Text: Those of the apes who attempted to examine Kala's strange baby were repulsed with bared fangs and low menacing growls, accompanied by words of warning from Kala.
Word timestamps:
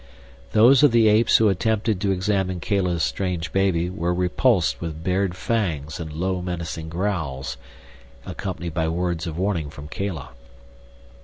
Those 0.53 0.81
of 0.81 0.89
the 0.91 1.07
apes 1.09 1.37
who 1.37 1.47
attempted 1.47 2.01
to 2.01 2.11
examine 2.11 2.59
Kala's 2.59 3.03
strange 3.03 3.53
baby 3.53 3.87
were 3.87 4.15
repulsed 4.15 4.81
with 4.81 5.03
bared 5.03 5.35
fangs 5.35 5.99
and 5.99 6.11
low 6.11 6.41
menacing 6.41 6.89
growls, 6.89 7.55
accompanied 8.25 8.73
by 8.73 8.87
words 8.87 9.27
of 9.27 9.37
warning 9.37 9.69
from 9.69 9.87
Kala. 9.87 10.29